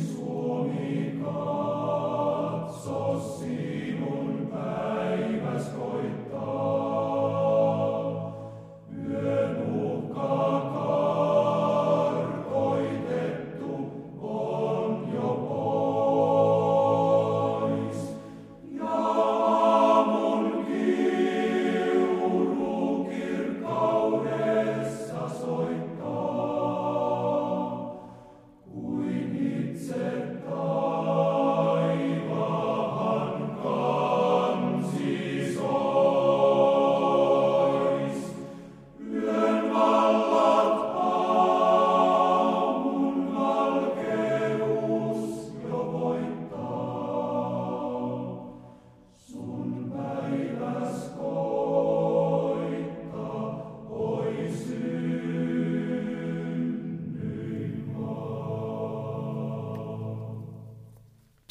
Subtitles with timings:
[0.00, 3.00] Suomi katso
[3.38, 6.19] sinun päiväs koittaa.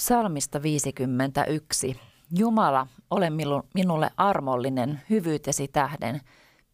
[0.10, 2.00] Psalmista 51.
[2.38, 3.30] Jumala, ole
[3.74, 6.22] minulle armollinen hyvyytesi tähden.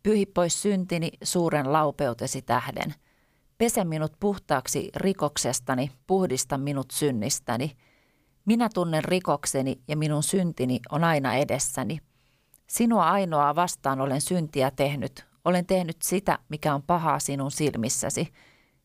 [0.04, 2.94] Pyhi pois syntini suuren laupeutesi tähden.
[3.58, 7.72] Pese minut puhtaaksi rikoksestani, puhdista minut synnistäni.
[8.46, 12.00] Minä tunnen rikokseni ja minun syntini on aina edessäni.
[12.68, 15.26] Sinua ainoaa vastaan olen syntiä tehnyt.
[15.46, 18.28] Olen tehnyt sitä, mikä on pahaa sinun silmissäsi.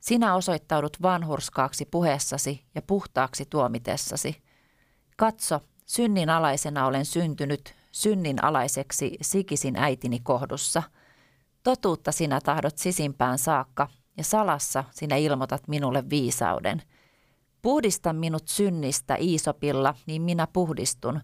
[0.00, 4.42] Sinä osoittaudut vanhurskaaksi puheessasi ja puhtaaksi tuomitessasi.
[5.16, 10.82] Katso, synnin alaisena olen syntynyt, synnin alaiseksi sikisin äitini kohdussa.
[11.62, 16.82] Totuutta sinä tahdot sisimpään saakka, ja salassa sinä ilmoitat minulle viisauden.
[17.62, 21.20] Puhdista minut synnistä Iisopilla, niin minä puhdistun.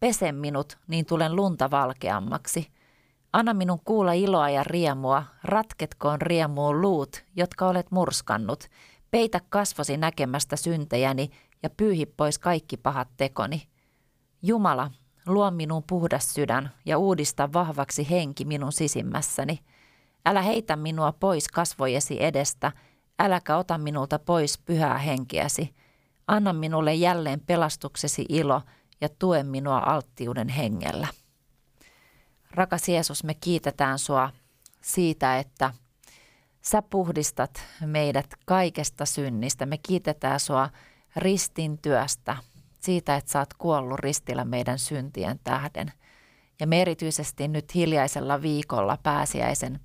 [0.00, 2.73] Pese minut, niin tulen lunta valkeammaksi.
[3.34, 8.64] Anna minun kuulla iloa ja riemua, ratketkoon riemuun luut, jotka olet murskannut.
[9.10, 11.30] Peitä kasvosi näkemästä syntejäni
[11.62, 13.62] ja pyyhi pois kaikki pahat tekoni.
[14.42, 14.90] Jumala,
[15.26, 19.58] luo minun puhdas sydän ja uudista vahvaksi henki minun sisimmässäni.
[20.26, 22.72] Älä heitä minua pois kasvojesi edestä,
[23.18, 25.74] äläkä ota minulta pois pyhää henkeäsi.
[26.26, 28.62] Anna minulle jälleen pelastuksesi ilo
[29.00, 31.06] ja tue minua alttiuden hengellä.
[32.54, 34.30] Rakas Jeesus, me kiitetään sua
[34.80, 35.74] siitä, että
[36.62, 39.66] sä puhdistat meidät kaikesta synnistä.
[39.66, 40.70] Me kiitetään sua
[41.16, 42.36] ristin työstä,
[42.80, 45.92] siitä, että sä oot kuollut ristillä meidän syntien tähden.
[46.60, 49.80] Ja me erityisesti nyt hiljaisella viikolla pääsiäisen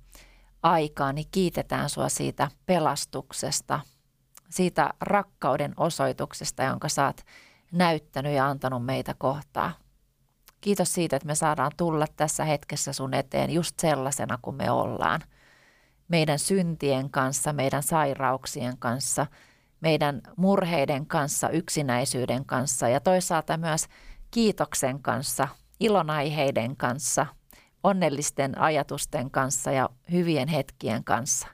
[0.62, 3.80] aikaan, niin kiitetään sua siitä pelastuksesta,
[4.50, 7.20] siitä rakkauden osoituksesta, jonka sä oot
[7.72, 9.72] näyttänyt ja antanut meitä kohtaa.
[10.60, 15.20] Kiitos siitä, että me saadaan tulla tässä hetkessä sun eteen just sellaisena kuin me ollaan.
[16.08, 19.26] Meidän syntien kanssa, meidän sairauksien kanssa,
[19.80, 23.86] meidän murheiden kanssa, yksinäisyyden kanssa ja toisaalta myös
[24.30, 25.48] kiitoksen kanssa,
[25.80, 27.26] ilonaiheiden kanssa,
[27.84, 31.48] onnellisten ajatusten kanssa ja hyvien hetkien kanssa.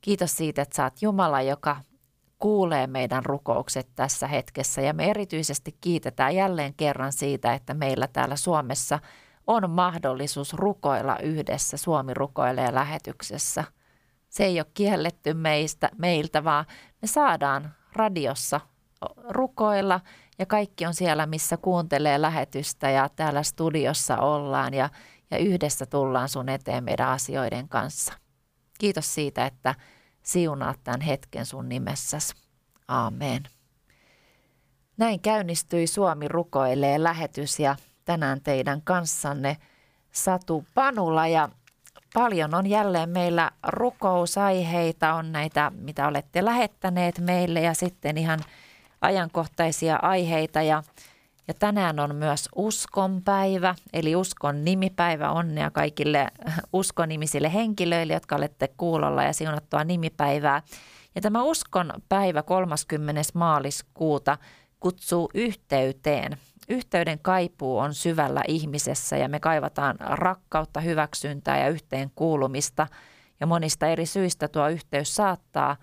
[0.00, 1.76] Kiitos siitä, että saat Jumala, joka
[2.44, 8.36] kuulee meidän rukoukset tässä hetkessä ja me erityisesti kiitetään jälleen kerran siitä, että meillä täällä
[8.36, 8.98] Suomessa
[9.46, 13.64] on mahdollisuus rukoilla yhdessä Suomi rukoilee lähetyksessä.
[14.28, 16.64] Se ei ole kielletty meistä, meiltä, vaan
[17.02, 18.60] me saadaan radiossa
[19.28, 20.00] rukoilla
[20.38, 24.90] ja kaikki on siellä, missä kuuntelee lähetystä ja täällä studiossa ollaan ja,
[25.30, 28.12] ja yhdessä tullaan sun eteen meidän asioiden kanssa.
[28.78, 29.74] Kiitos siitä, että
[30.24, 32.34] siunaat tämän hetken sun nimessäsi.
[32.88, 33.42] Aamen.
[34.96, 39.56] Näin käynnistyi Suomi rukoilee lähetys ja tänään teidän kanssanne
[40.12, 41.48] Satu Panula ja
[42.14, 48.40] paljon on jälleen meillä rukousaiheita, on näitä, mitä olette lähettäneet meille ja sitten ihan
[49.00, 50.82] ajankohtaisia aiheita ja
[51.48, 55.30] ja tänään on myös uskonpäivä, eli uskon nimipäivä.
[55.30, 56.28] Onnea kaikille
[56.72, 60.62] uskonimisille henkilöille, jotka olette kuulolla ja siunattua nimipäivää.
[61.14, 63.22] Ja tämä uskon päivä 30.
[63.34, 64.38] maaliskuuta
[64.80, 66.38] kutsuu yhteyteen.
[66.68, 72.86] Yhteyden kaipuu on syvällä ihmisessä ja me kaivataan rakkautta, hyväksyntää ja yhteen kuulumista.
[73.40, 75.76] Ja monista eri syistä tuo yhteys saattaa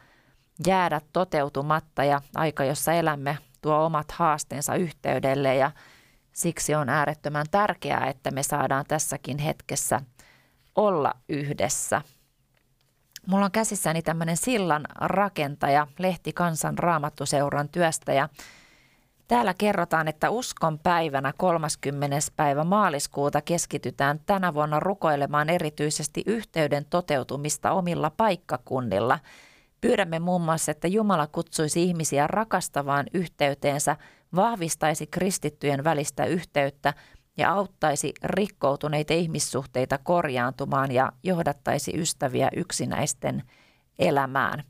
[0.67, 5.71] jäädä toteutumatta ja aika, jossa elämme, tuo omat haasteensa yhteydelle ja
[6.33, 10.01] siksi on äärettömän tärkeää, että me saadaan tässäkin hetkessä
[10.75, 12.01] olla yhdessä.
[13.27, 18.29] Mulla on käsissäni tämmöinen sillan rakentaja Lehti Kansan raamattuseuran työstä ja
[19.31, 22.17] Täällä kerrotaan, että uskon päivänä 30.
[22.35, 29.19] päivä maaliskuuta keskitytään tänä vuonna rukoilemaan erityisesti yhteyden toteutumista omilla paikkakunnilla.
[29.81, 33.97] Pyydämme muun muassa, että Jumala kutsuisi ihmisiä rakastavaan yhteyteensä,
[34.35, 36.93] vahvistaisi kristittyjen välistä yhteyttä
[37.37, 43.43] ja auttaisi rikkoutuneita ihmissuhteita korjaantumaan ja johdattaisi ystäviä yksinäisten
[43.99, 44.63] elämään.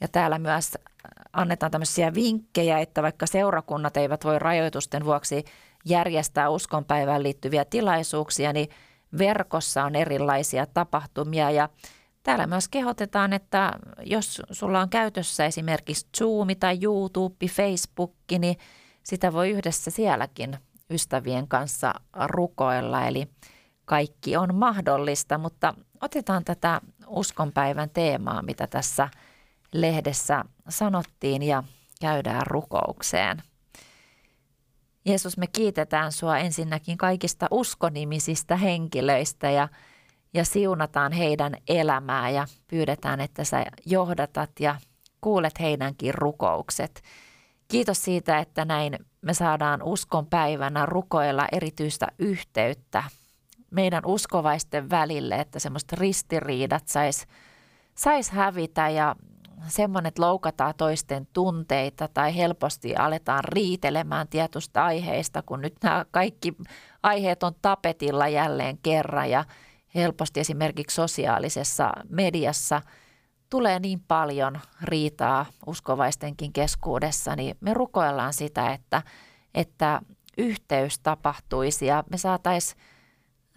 [0.00, 0.78] Ja täällä myös
[1.32, 5.44] annetaan tämmöisiä vinkkejä, että vaikka seurakunnat eivät voi rajoitusten vuoksi
[5.84, 8.68] järjestää uskonpäivään liittyviä tilaisuuksia, niin
[9.18, 11.68] verkossa on erilaisia tapahtumia ja
[12.22, 13.72] Täällä myös kehotetaan, että
[14.04, 18.56] jos sulla on käytössä esimerkiksi Zoom tai YouTube, Facebook, niin
[19.02, 20.58] sitä voi yhdessä sielläkin
[20.90, 21.94] ystävien kanssa
[22.26, 23.06] rukoilla.
[23.06, 23.28] Eli
[23.84, 29.08] kaikki on mahdollista, mutta otetaan tätä uskonpäivän teemaa, mitä tässä
[29.72, 31.62] lehdessä sanottiin ja
[32.00, 33.42] käydään rukoukseen.
[35.04, 39.68] Jeesus, me kiitetään sua ensinnäkin kaikista uskonimisistä henkilöistä ja
[40.34, 44.76] ja siunataan heidän elämää ja pyydetään, että sä johdatat ja
[45.20, 47.02] kuulet heidänkin rukoukset.
[47.68, 53.04] Kiitos siitä, että näin me saadaan uskon päivänä rukoilla erityistä yhteyttä
[53.70, 57.26] meidän uskovaisten välille, että semmoista ristiriidat sais,
[57.94, 59.16] sais hävitä ja
[59.66, 66.56] semmoinen, että loukataan toisten tunteita tai helposti aletaan riitelemään tietystä aiheista, kun nyt nämä kaikki
[67.02, 69.44] aiheet on tapetilla jälleen kerran ja
[69.94, 72.82] helposti esimerkiksi sosiaalisessa mediassa.
[73.50, 79.02] Tulee niin paljon riitaa uskovaistenkin keskuudessa, niin me rukoillaan sitä, että,
[79.54, 80.00] että
[80.38, 82.80] yhteys tapahtuisi ja me saataisiin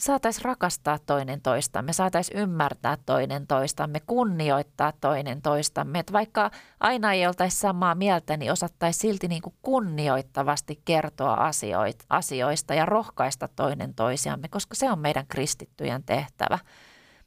[0.01, 5.99] saatais rakastaa toinen toistamme, saataisiin ymmärtää toinen toistamme, kunnioittaa toinen toistamme.
[5.99, 12.05] Että vaikka aina ei oltaisi samaa mieltä, niin osattaisiin silti niin kuin kunnioittavasti kertoa asioita,
[12.09, 16.59] asioista ja rohkaista toinen toisiamme, koska se on meidän kristittyjen tehtävä.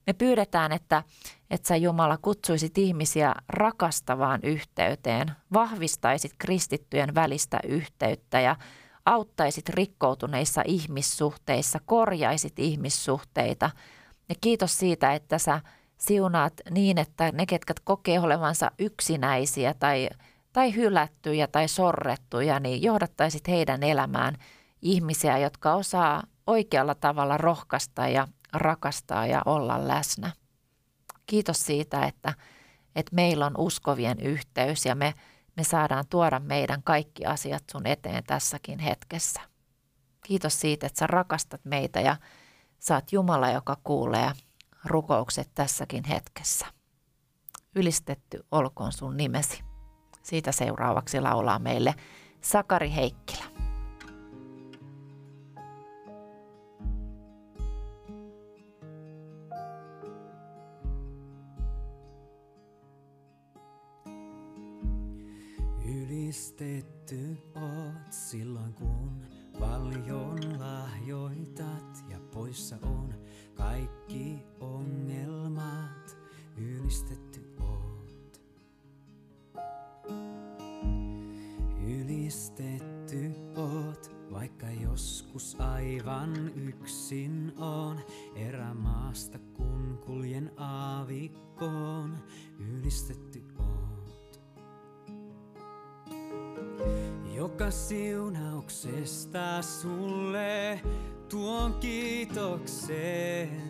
[0.07, 1.03] Me pyydetään, että,
[1.51, 8.57] että sä Jumala kutsuisit ihmisiä rakastavaan yhteyteen, vahvistaisit kristittyjen välistä yhteyttä ja
[9.07, 13.71] auttaisit rikkoutuneissa ihmissuhteissa, korjaisit ihmissuhteita.
[14.29, 15.61] Ja kiitos siitä, että sä
[15.97, 20.09] siunaat niin, että ne, ketkä kokee olevansa yksinäisiä tai,
[20.53, 24.37] tai hylättyjä tai sorrettuja, niin johdattaisit heidän elämään
[24.83, 30.33] ihmisiä, jotka osaa oikealla tavalla rohkaista ja rakastaa ja olla läsnä.
[31.27, 32.35] Kiitos siitä, että,
[32.97, 35.15] että meillä on uskovien yhteys ja me–
[35.57, 39.41] me saadaan tuoda meidän kaikki asiat sun eteen tässäkin hetkessä.
[40.27, 42.17] Kiitos siitä, että sä rakastat meitä ja
[42.79, 44.33] saat Jumala, joka kuulee
[44.85, 46.67] rukoukset tässäkin hetkessä.
[47.75, 49.65] Ylistetty olkoon sun nimesi.
[50.23, 51.95] Siitä seuraavaksi laulaa meille
[52.41, 53.45] Sakari Heikkilä.
[66.35, 69.23] Ylistetty oot silloin kun
[69.61, 73.15] paljon lahjoitat ja poissa on
[73.55, 76.17] kaikki ongelmat.
[76.57, 78.41] Ylistetty oot.
[81.87, 88.01] Ylistetty oot, vaikka joskus aivan yksin on.
[88.37, 92.19] Erämaasta kun kuljen aavikkoon,
[92.59, 93.44] ylistetty
[97.35, 100.81] joka siunauksesta sulle
[101.29, 103.63] tuon kiitokseen.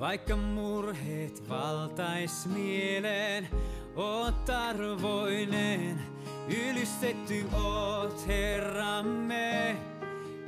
[0.00, 3.48] Vaikka murheet valtais mieleen,
[3.96, 6.02] oot arvoinen,
[6.48, 9.76] ylistetty oot Herramme,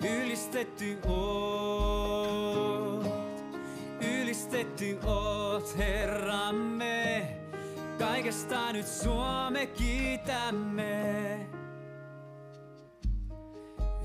[0.02, 3.06] ylistetty oot,
[4.00, 7.43] ylistetty oot Herramme,
[8.04, 11.46] kaikesta nyt Suome kiitämme.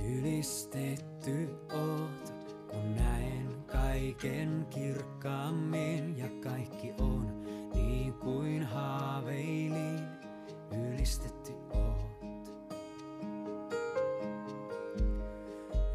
[0.06, 2.34] Ylistetty oot,
[2.68, 10.00] kun näen kaiken kirkkaammin ja kaikki on niin kuin haaveilin.
[10.72, 12.54] Ylistetty oot.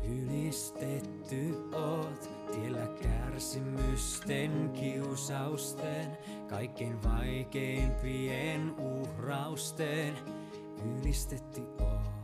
[0.02, 2.86] Ylistetty oot, tiellä
[3.34, 10.14] kärsimysten, kiusausten, kaikkein vaikeimpien uhrausten.
[11.00, 12.14] Ylistetty oot.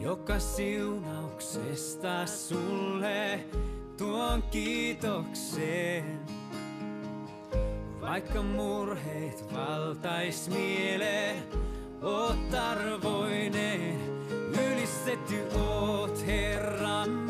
[0.00, 3.40] joka siunauksesta sulle
[3.98, 6.20] tuon kiitokseen.
[8.00, 11.42] Vaikka murheet valtais mieleen,
[12.02, 14.00] oot arvoinen,
[14.50, 17.23] ylistetty oot Herramme,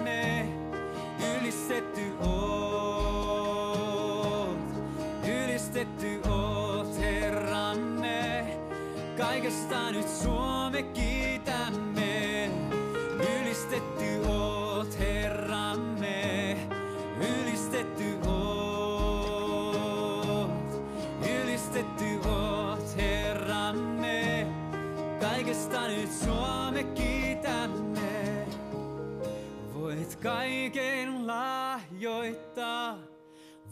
[30.25, 32.99] kaiken lahjoittaa,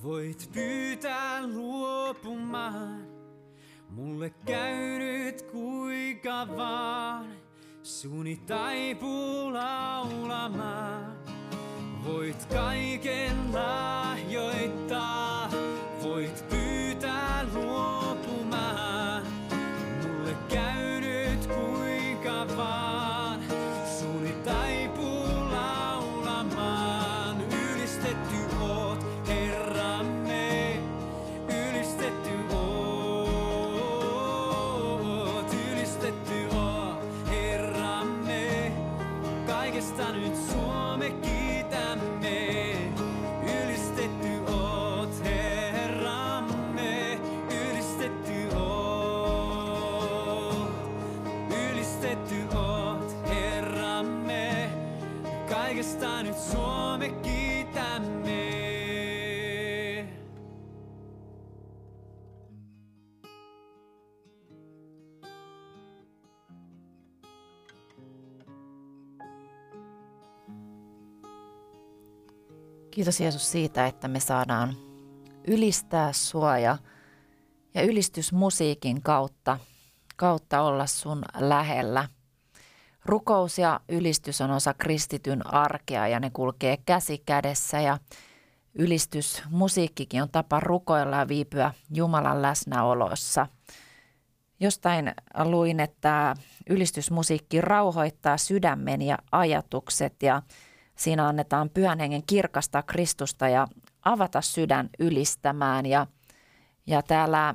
[0.03, 3.07] voit pyytää luopumaan.
[3.91, 7.27] Mulle käynyt kuinka vaan,
[7.83, 11.17] suni taipuu laulamaan.
[12.05, 15.51] Voit kaiken lahjoittaa,
[73.03, 74.77] Kiitos Jeesus siitä, että me saadaan
[75.47, 76.79] ylistää sua ja,
[77.75, 79.59] ja ylistysmusiikin kautta,
[80.17, 82.09] kautta olla sun lähellä.
[83.05, 87.99] Rukous ja ylistys on osa kristityn arkea ja ne kulkee käsi kädessä ja
[88.75, 93.47] ylistysmusiikkikin on tapa rukoilla ja viipyä Jumalan läsnäolossa.
[94.61, 95.13] Jostain
[95.45, 96.35] luin, että
[96.71, 100.43] ylistysmusiikki rauhoittaa sydämen ja ajatukset ja
[101.03, 103.69] Siinä annetaan pyhän hengen kirkastaa Kristusta ja
[104.03, 105.87] avata sydän ylistämään.
[105.87, 106.07] Ja,
[106.87, 107.55] ja täällä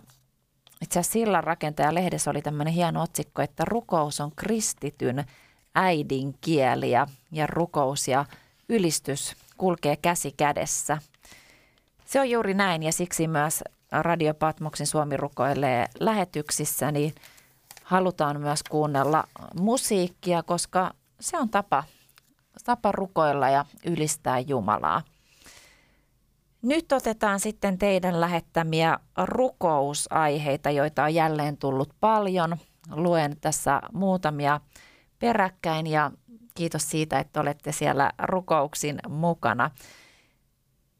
[0.81, 5.25] itse asiassa sillan rakentaja lehdessä oli tämmöinen hieno otsikko, että rukous on kristityn
[5.75, 8.25] äidinkieli ja, ja rukous ja
[8.69, 10.97] ylistys kulkee käsi kädessä.
[12.05, 17.15] Se on juuri näin ja siksi myös Radio Patmoksen Suomi rukoilee lähetyksissä, niin
[17.83, 19.23] halutaan myös kuunnella
[19.59, 21.83] musiikkia, koska se on tapa
[22.65, 25.01] tapa rukoilla ja ylistää Jumalaa.
[26.61, 32.57] Nyt otetaan sitten teidän lähettämiä rukousaiheita, joita on jälleen tullut paljon.
[32.91, 34.61] Luen tässä muutamia
[35.19, 36.11] peräkkäin ja
[36.53, 39.71] kiitos siitä, että olette siellä rukouksin mukana.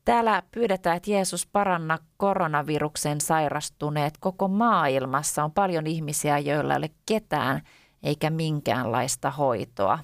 [0.06, 5.44] Täällä pyydetään, että Jeesus paranna koronaviruksen sairastuneet koko maailmassa.
[5.44, 7.62] On paljon ihmisiä, joilla ei ole ketään
[8.04, 10.00] eikä minkäänlaista hoitoa.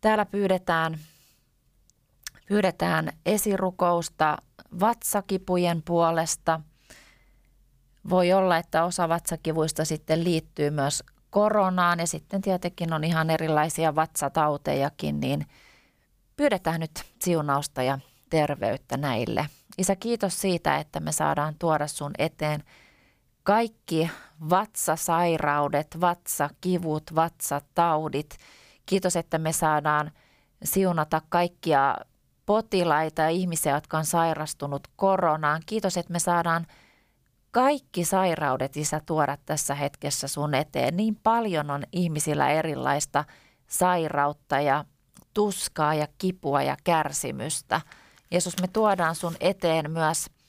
[0.00, 0.98] Täällä pyydetään,
[2.48, 4.38] pyydetään esirukousta
[4.80, 6.60] vatsakipujen puolesta.
[8.10, 13.94] Voi olla, että osa vatsakivuista sitten liittyy myös koronaan ja sitten tietenkin on ihan erilaisia
[13.94, 15.46] vatsatautejakin, niin
[16.36, 17.98] pyydetään nyt siunausta ja
[18.30, 19.46] terveyttä näille.
[19.78, 22.64] Isä, kiitos siitä, että me saadaan tuoda sun eteen
[23.42, 24.10] kaikki
[24.50, 28.36] vatsasairaudet, vatsakivut, vatsataudit–
[28.90, 30.10] Kiitos, että me saadaan
[30.64, 31.96] siunata kaikkia
[32.46, 35.62] potilaita ja ihmisiä, jotka on sairastunut koronaan.
[35.66, 36.66] Kiitos, että me saadaan
[37.50, 40.96] kaikki sairaudet, Isä, tuoda tässä hetkessä sun eteen.
[40.96, 43.24] Niin paljon on ihmisillä erilaista
[43.66, 44.84] sairautta ja
[45.34, 47.80] tuskaa ja kipua ja kärsimystä.
[48.30, 50.26] Jeesus, me tuodaan sun eteen myös–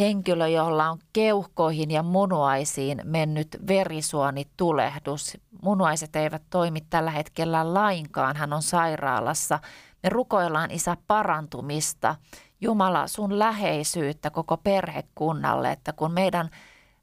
[0.00, 5.38] henkilö, jolla on keuhkoihin ja munuaisiin mennyt verisuonitulehdus.
[5.62, 9.58] Munuaiset eivät toimi tällä hetkellä lainkaan, hän on sairaalassa.
[10.02, 12.14] Me rukoillaan isä parantumista,
[12.60, 16.50] Jumala sun läheisyyttä koko perhekunnalle, että kun meidän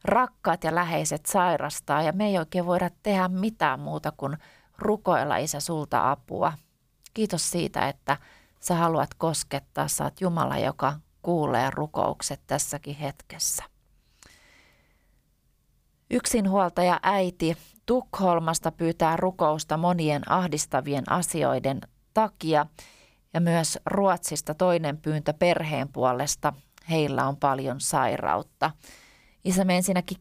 [0.04, 4.38] rakkaat ja läheiset sairastaa ja me ei oikein voida tehdä mitään muuta kuin
[4.78, 6.54] rukoilla isä sulta apua.
[7.14, 8.18] Kiitos siitä, että
[8.60, 13.64] sä haluat koskettaa, sä oot Jumala, joka kuulee rukoukset tässäkin hetkessä.
[16.12, 21.82] Yksinhuoltaja äiti Tukholmasta pyytää rukousta monien ahdistavien asioiden
[22.14, 22.66] takia
[23.34, 26.54] ja myös Ruotsista toinen pyyntö perheen puolesta.
[26.90, 28.72] Heillä on paljon sairautta.
[29.46, 30.18] Isä, me ensinnäkin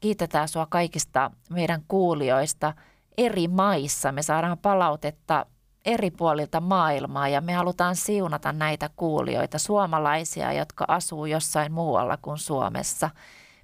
[0.00, 2.74] kiitetään, sinua kaikista meidän kuulijoista
[3.18, 4.12] eri maissa.
[4.12, 5.46] Me saadaan palautetta
[5.84, 12.38] eri puolilta maailmaa ja me halutaan siunata näitä kuulijoita, suomalaisia, jotka asuu jossain muualla kuin
[12.38, 13.10] Suomessa.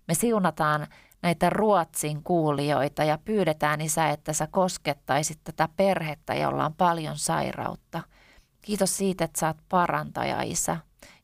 [0.08, 0.86] Me siunataan
[1.22, 8.02] näitä Ruotsin kuulijoita ja pyydetään Isä, että sä koskettaisit tätä perhettä, jolla on paljon sairautta.
[8.62, 10.76] Kiitos siitä, että sä oot parantaja, Isä.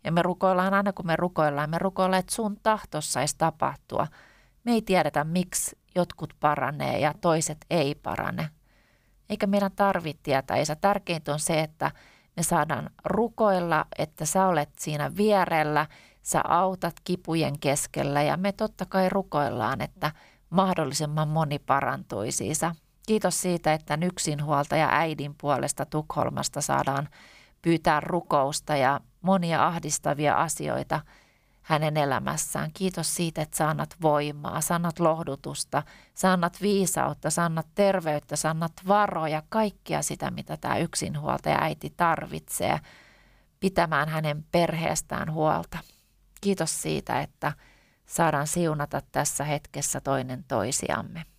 [0.05, 4.07] Ja me rukoillaan aina kun me rukoillaan, me rukoillaan, että sun tahto saisi tapahtua.
[4.65, 8.51] Me ei tiedetä, miksi jotkut paranee ja toiset ei parane.
[9.33, 10.77] Eikä meidän tarvitse tietää, Isä.
[10.77, 11.91] Tärkeintä on se, että
[12.37, 15.87] me saadaan rukoilla, että sä olet siinä vierellä,
[16.23, 20.13] sä autat kipujen keskellä ja me totta kai rukoillaan, että
[20.51, 22.45] mahdollisimman moni parantuisi.
[23.07, 27.09] Kiitos siitä, että yksinhuoltaja äidin puolesta Tukholmasta saadaan
[27.63, 31.01] pyytää rukousta ja monia ahdistavia asioita
[31.63, 32.71] hänen elämässään.
[32.75, 35.83] Kiitos siitä, että saanat voimaa, saanat lohdutusta,
[36.15, 42.81] saanat viisautta, saanat terveyttä, saanat varoja, kaikkia sitä, mitä tämä yksinhuoltaja äiti tarvitsee
[43.61, 45.79] pitämään hänen perheestään huolta.
[46.41, 47.53] Kiitos siitä, että
[48.07, 51.32] saadaan siunata tässä hetkessä toinen toisiamme.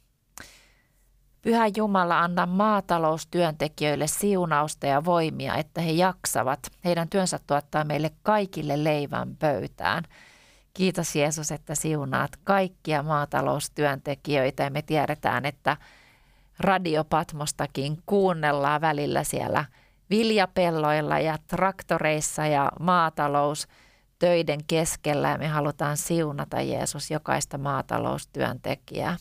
[1.43, 6.59] Pyhä Jumala, anna maataloustyöntekijöille siunausta ja voimia, että he jaksavat.
[6.85, 10.03] Heidän työnsä tuottaa meille kaikille leivän pöytään.
[10.73, 15.77] Kiitos Jeesus, että siunaat kaikkia maataloustyöntekijöitä ja me tiedetään, että
[16.59, 19.65] radiopatmostakin kuunnellaan välillä siellä
[20.09, 29.17] viljapelloilla ja traktoreissa ja maataloustöiden keskellä ja me halutaan siunata Jeesus jokaista maataloustyöntekijää.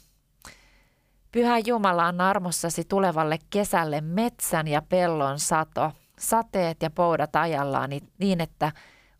[1.33, 8.41] Pyhä Jumala on armossasi tulevalle kesälle metsän ja pellon sato, sateet ja poudat ajallaan niin,
[8.41, 8.73] että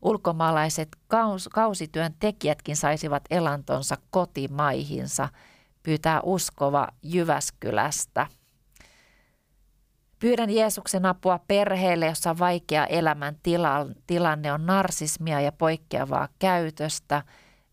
[0.03, 5.29] ulkomaalaiset kaus, kausityön tekijätkin saisivat elantonsa kotimaihinsa,
[5.83, 8.27] pyytää uskova Jyväskylästä.
[10.19, 13.37] Pyydän Jeesuksen apua perheelle, jossa vaikea elämän
[14.07, 17.23] tilanne on narsismia ja poikkeavaa käytöstä.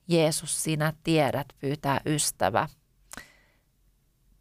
[0.08, 2.68] Jeesus, sinä tiedät, pyytää ystävä.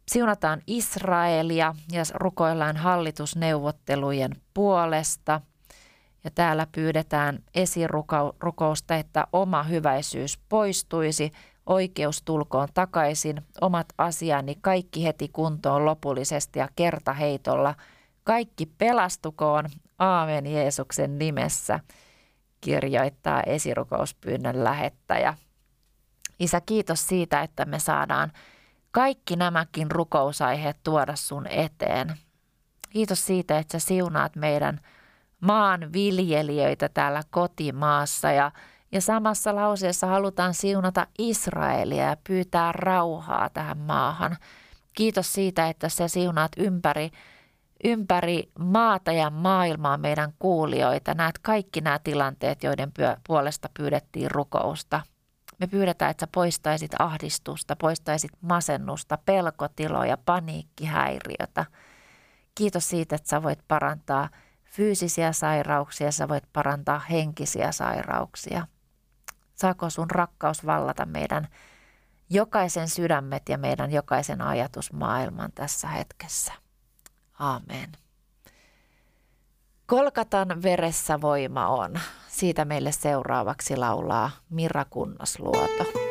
[0.09, 5.41] Siunataan Israelia ja rukoillaan hallitusneuvottelujen puolesta.
[6.23, 11.31] Ja täällä pyydetään esirukousta, että oma hyväisyys poistuisi,
[11.65, 17.75] oikeus tulkoon takaisin, omat asiani kaikki heti kuntoon lopullisesti ja kertaheitolla.
[18.23, 19.65] Kaikki pelastukoon,
[19.99, 21.79] aamen Jeesuksen nimessä,
[22.61, 25.33] kirjoittaa esirukouspyynnön lähettäjä.
[26.39, 28.31] Isä, kiitos siitä, että me saadaan
[28.99, 32.17] kaikki nämäkin rukousaiheet tuoda sun eteen.
[32.89, 34.79] Kiitos siitä, että sä siunaat meidän
[35.41, 38.51] maan viljelijöitä täällä kotimaassa ja,
[38.91, 44.37] ja samassa lauseessa halutaan siunata Israelia ja pyytää rauhaa tähän maahan.
[44.93, 47.11] Kiitos siitä, että sä siunaat ympäri,
[47.83, 51.13] ympäri maata ja maailmaa meidän kuulijoita.
[51.13, 52.91] Näet kaikki nämä tilanteet, joiden
[53.27, 55.01] puolesta pyydettiin rukousta.
[55.59, 61.65] Me pyydetään, että sä poistaisit ahdistusta, poistaisit masennusta, pelkotiloja, paniikkihäiriötä.
[62.55, 64.29] Kiitos siitä, että sä voit parantaa
[64.65, 68.67] fyysisiä sairauksia, sä voit parantaa henkisiä sairauksia.
[69.55, 71.47] Saako sun rakkaus vallata meidän
[72.29, 76.53] jokaisen sydämet ja meidän jokaisen ajatusmaailman tässä hetkessä.
[77.39, 77.91] Amen.
[79.89, 81.99] Kolkatan veressä voima on.
[82.27, 86.08] Siitä meille seuraavaksi laulaa Mirra Kunnasluoto.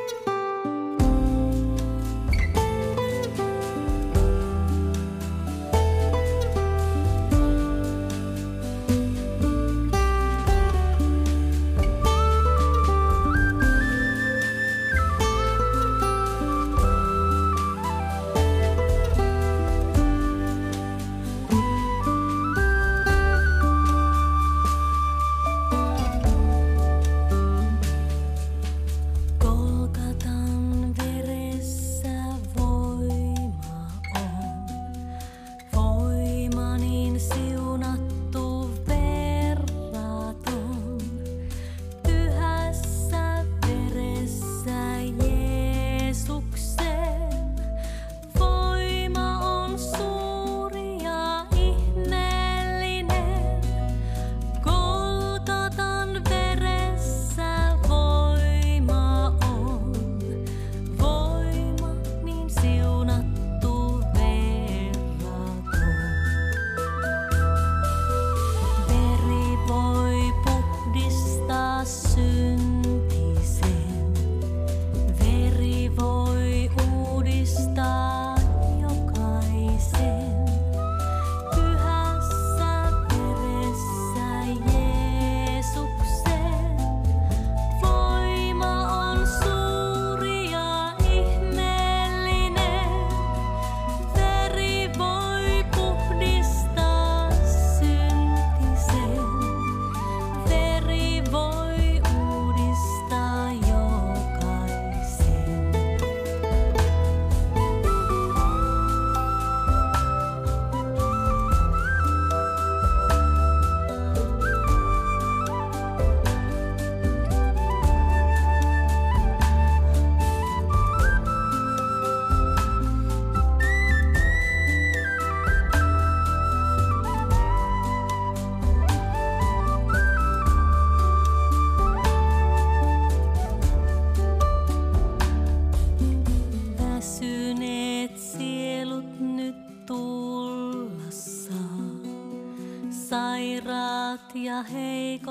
[144.72, 145.27] heikko.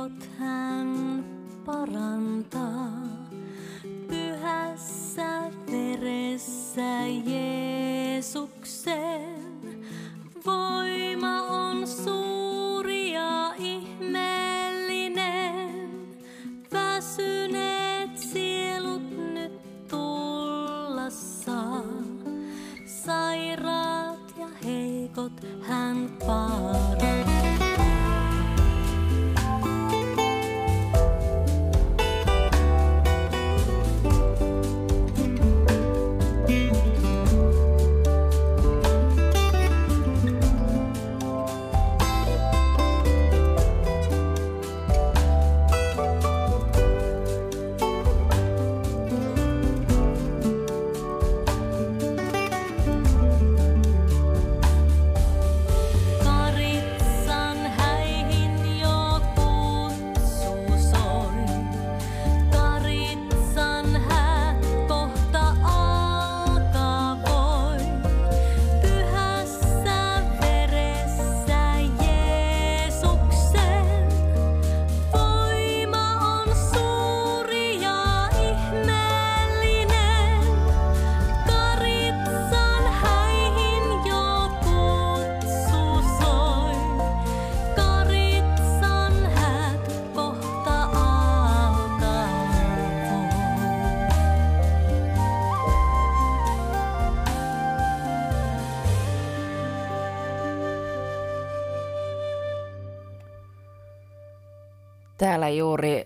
[105.27, 106.03] Täällä juuri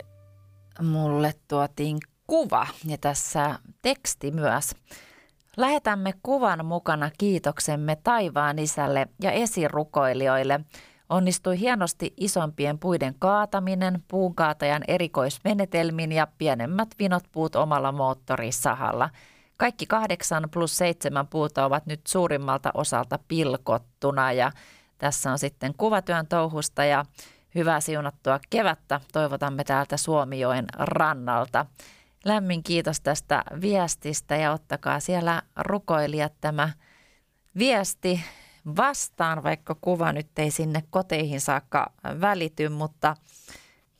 [0.81, 4.75] mulle tuotiin kuva ja tässä teksti myös.
[5.57, 10.59] Lähetämme kuvan mukana kiitoksemme taivaan isälle ja esirukoilijoille.
[11.09, 19.09] Onnistui hienosti isompien puiden kaataminen, puunkaatajan erikoismenetelmin ja pienemmät vinot puut omalla moottorisahalla.
[19.57, 24.51] Kaikki kahdeksan plus seitsemän puuta ovat nyt suurimmalta osalta pilkottuna ja
[24.97, 27.05] tässä on sitten kuvatyön touhusta ja
[27.55, 31.65] hyvää siunattua kevättä toivotamme täältä Suomijoen rannalta.
[32.25, 36.69] Lämmin kiitos tästä viestistä ja ottakaa siellä rukoilijat tämä
[37.57, 38.21] viesti
[38.75, 43.15] vastaan, vaikka kuva nyt ei sinne koteihin saakka välity, mutta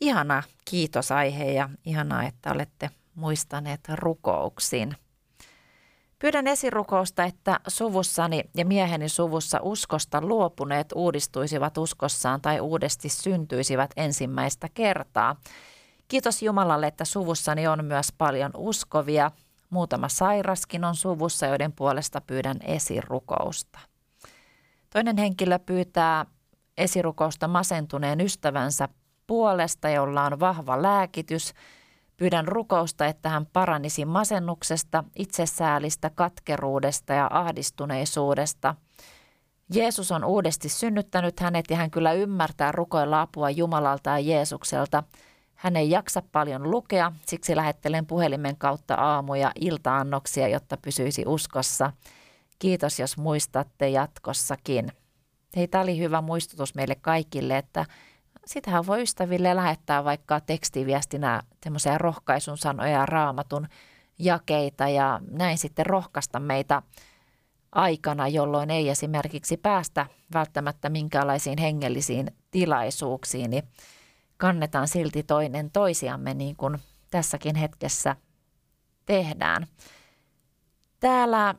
[0.00, 4.96] ihana kiitosaihe ja ihanaa, että olette muistaneet rukouksiin.
[6.22, 14.68] Pyydän esirukousta, että suvussani ja mieheni suvussa uskosta luopuneet uudistuisivat uskossaan tai uudesti syntyisivät ensimmäistä
[14.74, 15.36] kertaa.
[16.08, 19.30] Kiitos Jumalalle, että suvussani on myös paljon uskovia.
[19.70, 23.78] Muutama sairaskin on suvussa, joiden puolesta pyydän esirukousta.
[24.90, 26.26] Toinen henkilö pyytää
[26.78, 28.88] esirukousta masentuneen ystävänsä
[29.26, 31.54] puolesta, jolla on vahva lääkitys.
[32.22, 38.74] Pyydän rukousta, että hän paranisi masennuksesta, itsesäälistä, katkeruudesta ja ahdistuneisuudesta.
[39.74, 45.02] Jeesus on uudesti synnyttänyt hänet ja hän kyllä ymmärtää rukoilla apua Jumalalta ja Jeesukselta.
[45.54, 51.92] Hän ei jaksa paljon lukea, siksi lähettelen puhelimen kautta aamuja iltaannoksia, jotta pysyisi uskossa.
[52.58, 54.92] Kiitos, jos muistatte jatkossakin.
[55.56, 57.86] Hei, tämä oli hyvä muistutus meille kaikille, että
[58.46, 63.68] sitähän voi ystäville lähettää vaikka tekstiviestinä semmoisia rohkaisun sanoja ja raamatun
[64.18, 66.82] jakeita ja näin sitten rohkaista meitä
[67.72, 73.62] aikana, jolloin ei esimerkiksi päästä välttämättä minkäänlaisiin hengellisiin tilaisuuksiin, niin
[74.36, 76.78] kannetaan silti toinen toisiamme niin kuin
[77.10, 78.16] tässäkin hetkessä
[79.06, 79.66] tehdään.
[81.00, 81.54] Täällä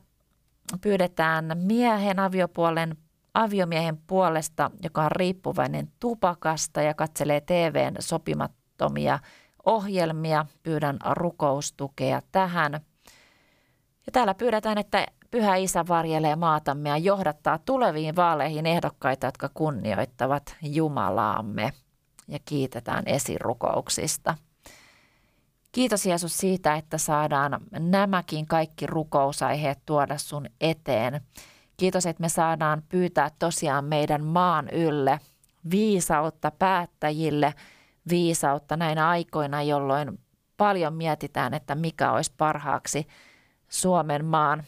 [0.80, 2.96] pyydetään miehen aviopuolen
[3.34, 9.18] aviomiehen puolesta, joka on riippuvainen tupakasta ja katselee TVn sopimattomia
[9.64, 10.46] ohjelmia.
[10.62, 12.72] Pyydän rukoustukea tähän.
[14.06, 20.56] Ja täällä pyydetään, että Pyhä Isä varjelee maatamme ja johdattaa tuleviin vaaleihin ehdokkaita, jotka kunnioittavat
[20.62, 21.72] Jumalaamme.
[22.28, 24.34] Ja kiitetään esirukouksista.
[25.72, 31.20] Kiitos Jeesus siitä, että saadaan nämäkin kaikki rukousaiheet tuoda sun eteen.
[31.76, 35.20] Kiitos, että me saadaan pyytää tosiaan meidän maan ylle
[35.70, 37.54] viisautta päättäjille,
[38.10, 40.18] viisautta näinä aikoina, jolloin
[40.56, 43.06] paljon mietitään, että mikä olisi parhaaksi
[43.68, 44.64] Suomen maan,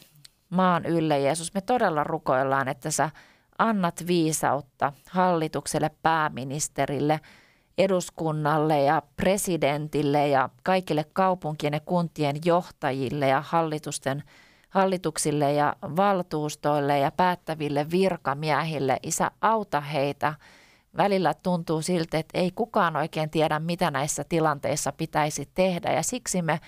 [0.49, 1.19] maan ylle.
[1.19, 3.09] Jeesus, me todella rukoillaan, että sä
[3.57, 7.19] annat viisautta hallitukselle, pääministerille,
[7.77, 14.23] eduskunnalle ja presidentille ja kaikille kaupunkien ja kuntien johtajille ja hallitusten
[14.77, 18.97] hallituksille ja valtuustoille ja päättäville virkamiehille.
[19.03, 20.33] Isä, auta heitä
[20.97, 25.93] välillä tuntuu siltä, että ei kukaan oikein tiedä, mitä näissä tilanteissa pitäisi tehdä.
[25.93, 26.59] Ja siksi me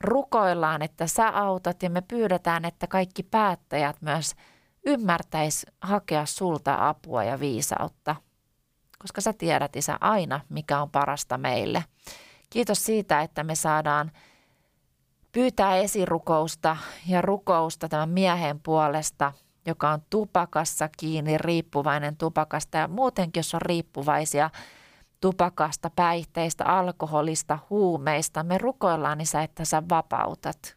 [0.00, 4.34] rukoillaan, että sä autat ja me pyydetään, että kaikki päättäjät myös
[4.86, 8.16] ymmärtäis hakea sulta apua ja viisautta.
[8.98, 11.84] Koska sä tiedät, Isä, aina, mikä on parasta meille.
[12.50, 14.10] Kiitos siitä, että me saadaan
[15.32, 19.32] pyytää esirukousta ja rukousta tämän miehen puolesta,
[19.66, 24.50] joka on tupakassa kiinni, riippuvainen tupakasta ja muutenkin, jos on riippuvaisia
[25.20, 28.42] tupakasta, päihteistä, alkoholista, huumeista.
[28.42, 30.76] Me rukoillaan, Isä, että sä vapautat.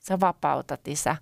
[0.00, 1.16] Sä vapautat, Isä.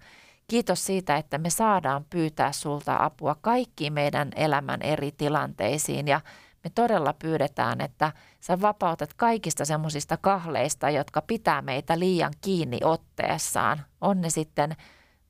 [0.49, 6.20] Kiitos siitä, että me saadaan pyytää sulta apua kaikkiin meidän elämän eri tilanteisiin ja
[6.64, 13.85] me todella pyydetään, että sä vapautat kaikista semmoisista kahleista, jotka pitää meitä liian kiinni otteessaan.
[14.00, 14.77] On ne sitten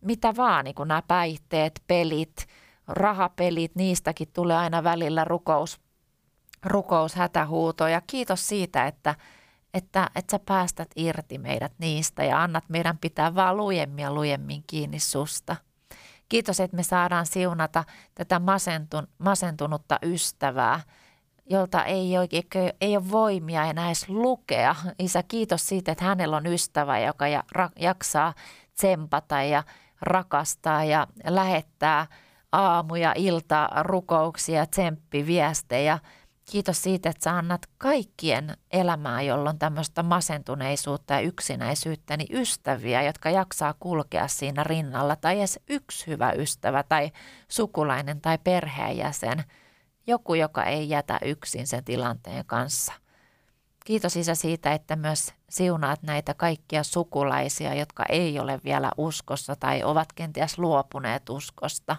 [0.00, 2.46] mitä vaan, niin kuin nämä päihteet, pelit,
[2.88, 5.24] rahapelit, niistäkin tulee aina välillä
[6.64, 7.88] rukous, hätähuuto.
[7.88, 9.14] Ja kiitos siitä, että,
[9.74, 14.64] että, että sä päästät irti meidät niistä ja annat meidän pitää vaan lujemmin ja lujemmin
[14.66, 15.56] kiinni susta.
[16.28, 20.80] Kiitos, että me saadaan siunata tätä masentun, masentunutta ystävää,
[21.50, 22.44] jolta ei, oikein,
[22.80, 24.74] ei ole voimia enää edes lukea.
[24.98, 27.24] Isä, kiitos siitä, että hänellä on ystävä, joka
[27.80, 28.34] jaksaa
[28.74, 29.62] tsempata ja
[30.00, 32.06] rakastaa ja lähettää
[32.52, 35.98] aamu- ja ilta rukouksia, tsemppiviestejä.
[36.50, 43.30] Kiitos siitä, että sä annat kaikkien elämää, jolloin tämmöistä masentuneisuutta ja yksinäisyyttä, niin ystäviä, jotka
[43.30, 47.10] jaksaa kulkea siinä rinnalla, tai edes yksi hyvä ystävä tai
[47.48, 49.44] sukulainen tai perheenjäsen,
[50.06, 52.92] joku, joka ei jätä yksin sen tilanteen kanssa.
[53.84, 59.82] Kiitos Isä siitä, että myös siunaat näitä kaikkia sukulaisia, jotka ei ole vielä uskossa tai
[59.82, 61.96] ovat kenties luopuneet uskosta.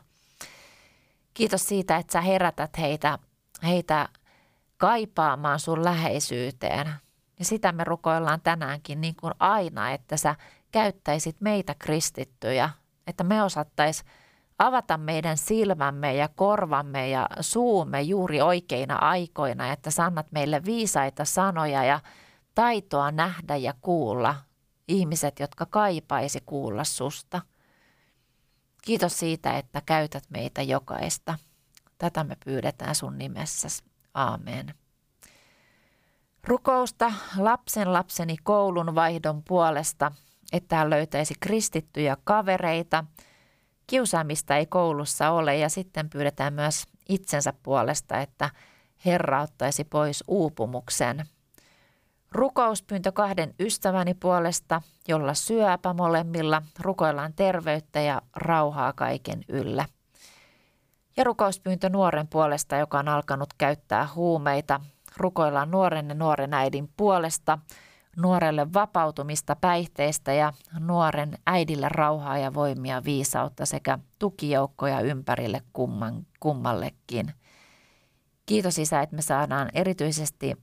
[1.34, 3.20] Kiitos siitä, että sä herätät heitä,
[3.64, 4.10] heitä
[4.78, 6.94] kaipaamaan sun läheisyyteen.
[7.40, 10.36] Ja sitä me rukoillaan tänäänkin niin kuin aina, että sä
[10.72, 12.70] käyttäisit meitä kristittyjä,
[13.08, 14.10] että me osattaisiin
[14.60, 21.84] avata meidän silmämme ja korvamme ja suumme juuri oikeina aikoina, että sannat meille viisaita sanoja
[21.84, 22.00] ja
[22.56, 24.36] taitoa nähdä ja kuulla
[24.88, 27.42] ihmiset, jotka kaipaisi kuulla susta.
[28.82, 31.38] Kiitos siitä, että käytät meitä jokaista.
[31.98, 33.84] Tätä me pyydetään sun nimessäsi.
[34.14, 34.74] Aamen.
[36.44, 40.12] Rukousta lapsen lapseni koulun vaihdon puolesta,
[40.52, 43.04] että hän löytäisi kristittyjä kavereita.
[43.88, 48.50] Kiusaamista ei koulussa ole ja sitten pyydetään myös itsensä puolesta, että
[49.06, 51.26] Herra ottaisi pois uupumuksen.
[52.32, 59.86] Rukouspyyntö kahden ystäväni puolesta, jolla syöpä molemmilla, rukoillaan terveyttä ja rauhaa kaiken yllä.
[61.18, 64.82] Ja rukouspyyntö nuoren puolesta, joka on alkanut käyttää huumeita.
[65.18, 67.60] Rukoillaan nuoren ja nuoren äidin puolesta,
[68.16, 77.34] nuorelle vapautumista päihteistä ja nuoren äidille rauhaa ja voimia viisautta sekä tukijoukkoja ympärille kumman, kummallekin.
[78.46, 80.54] Kiitos Isä, että me saadaan erityisesti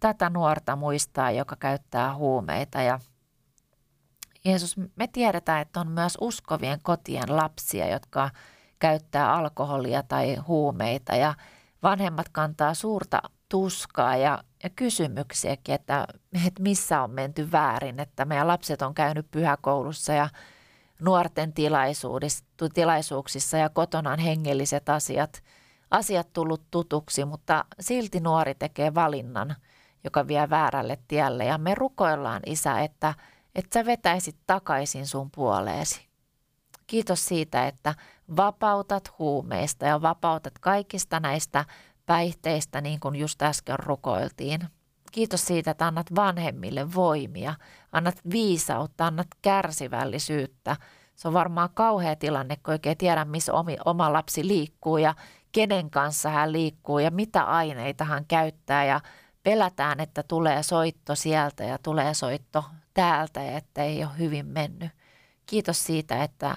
[0.00, 2.98] tätä nuorta muistaa, joka käyttää huumeita ja
[4.44, 8.30] Jeesus, me tiedetään, että on myös uskovien kotien lapsia, jotka
[8.78, 11.34] käyttää alkoholia tai huumeita ja
[11.82, 16.06] vanhemmat kantaa suurta tuskaa ja, ja kysymyksiäkin, että,
[16.46, 20.28] että missä on menty väärin, että meidän lapset on käynyt pyhäkoulussa ja
[21.00, 21.52] nuorten
[22.74, 25.42] tilaisuuksissa ja kotona on hengelliset asiat,
[25.90, 29.56] asiat tullut tutuksi, mutta silti nuori tekee valinnan,
[30.04, 33.14] joka vie väärälle tielle ja me rukoillaan isä, että,
[33.54, 36.08] että sä vetäisit takaisin sun puoleesi.
[36.86, 37.94] Kiitos siitä, että
[38.36, 41.64] vapautat huumeista ja vapautat kaikista näistä
[42.06, 44.60] päihteistä, niin kuin just äsken rukoiltiin.
[45.12, 47.54] Kiitos siitä, että annat vanhemmille voimia,
[47.92, 50.76] annat viisautta, annat kärsivällisyyttä.
[51.14, 55.14] Se on varmaan kauhea tilanne, kun oikein tiedä, missä omi, oma lapsi liikkuu ja
[55.52, 59.00] kenen kanssa hän liikkuu ja mitä aineita hän käyttää ja
[59.42, 64.90] pelätään, että tulee soitto sieltä ja tulee soitto täältä ja että ei ole hyvin mennyt.
[65.46, 66.56] Kiitos siitä, että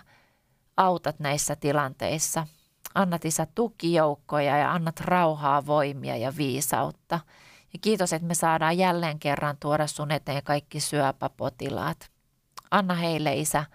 [0.78, 2.48] autat näissä tilanteissa.
[2.96, 7.20] Annat isä tukijoukkoja ja annat rauhaa, voimia ja viisautta.
[7.74, 12.10] Ja kiitos, että me saadaan jälleen kerran tuoda sun eteen kaikki syöpäpotilaat.
[12.72, 13.66] Anna heille isä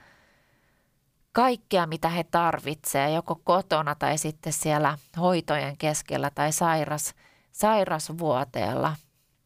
[1.33, 7.15] kaikkea, mitä he tarvitsevat, joko kotona tai sitten siellä hoitojen keskellä tai sairas,
[7.53, 8.97] sairasvuoteella.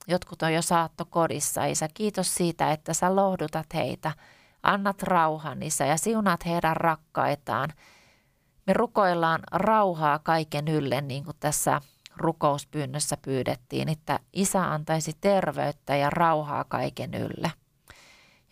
[0.08, 1.88] Jotkut on jo saatto kodissa, Isä.
[1.94, 4.12] Kiitos siitä, että sä lohdutat heitä–
[4.64, 7.70] Annat rauhan, Isä, ja siunat heidän rakkaitaan.
[8.66, 11.80] Me rukoillaan rauhaa kaiken ylle, niin kuin tässä
[12.16, 17.52] rukouspyynnössä pyydettiin, että isä antaisi terveyttä ja rauhaa kaiken ylle.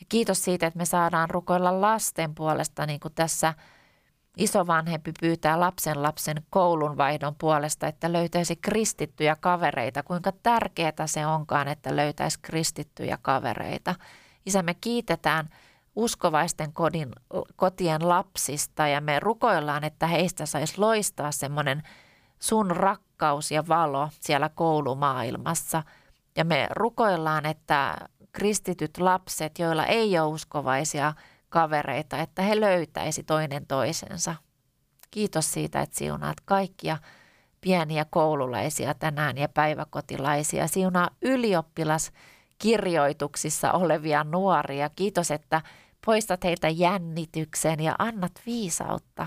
[0.00, 3.54] Ja kiitos siitä, että me saadaan rukoilla lasten puolesta, niin kuin tässä
[4.36, 10.02] isovanhempi pyytää lapsen lapsen koulunvaihdon puolesta, että löytäisi kristittyjä kavereita.
[10.02, 13.94] Kuinka tärkeää se onkaan, että löytäisi kristittyjä kavereita.
[14.46, 15.48] Isä, me kiitetään
[15.96, 17.12] uskovaisten kodin,
[17.56, 21.82] kotien lapsista ja me rukoillaan, että heistä saisi loistaa semmoinen
[22.38, 25.82] sun rakkaus ja valo siellä koulumaailmassa.
[26.36, 27.96] Ja me rukoillaan, että
[28.32, 31.12] kristityt lapset, joilla ei ole uskovaisia
[31.48, 34.34] kavereita, että he löytäisi toinen toisensa.
[35.10, 36.98] Kiitos siitä, että siunaat kaikkia
[37.60, 40.66] pieniä koululaisia tänään ja päiväkotilaisia.
[40.66, 44.88] Siunaa ylioppilaskirjoituksissa olevia nuoria.
[44.88, 45.62] Kiitos, että
[46.06, 49.26] poistat heitä jännityksen ja annat viisautta.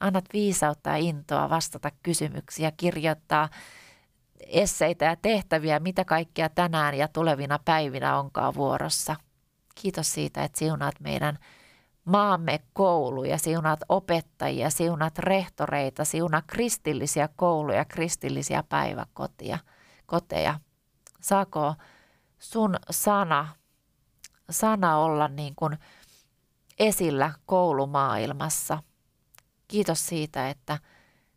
[0.00, 3.48] Annat viisautta ja intoa vastata kysymyksiä, kirjoittaa
[4.40, 9.16] esseitä ja tehtäviä, mitä kaikkea tänään ja tulevina päivinä onkaan vuorossa.
[9.74, 11.38] Kiitos siitä, että siunaat meidän
[12.04, 19.58] maamme kouluja, siunaat opettajia, siunaat rehtoreita, siunaa kristillisiä kouluja, kristillisiä päiväkotia,
[20.06, 20.60] koteja.
[21.20, 21.74] Saako
[22.38, 23.48] sun sana,
[24.50, 25.78] sana olla niin kuin
[26.78, 28.82] esillä koulumaailmassa.
[29.68, 30.78] Kiitos siitä, että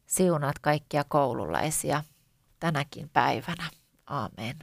[0.06, 2.04] siunaat kaikkia koululaisia
[2.60, 3.70] tänäkin päivänä.
[4.06, 4.60] Amen.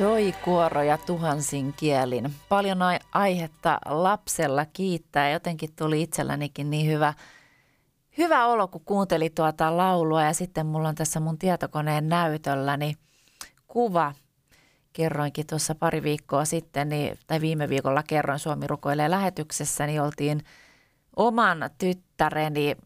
[0.00, 2.34] Joy-kuoroja tuhansin kielin.
[2.48, 5.30] Paljon ai- aihetta lapsella kiittää.
[5.30, 7.14] Jotenkin tuli itsellänikin niin hyvä,
[8.18, 10.22] hyvä olo, kun kuunteli tuota laulua.
[10.22, 12.94] Ja sitten mulla on tässä mun tietokoneen näytölläni
[13.66, 14.12] kuva.
[14.92, 20.40] Kerroinkin tuossa pari viikkoa sitten, niin, tai viime viikolla kerroin Suomi rukoilee lähetyksessä, niin oltiin
[21.16, 22.76] oman tyttäreni